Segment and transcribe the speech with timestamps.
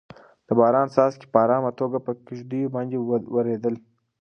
[0.47, 2.97] د باران څاڅکي په ارامه توګه په کيږديو باندې
[3.35, 3.75] ورېدل.